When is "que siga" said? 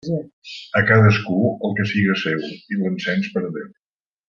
1.81-2.17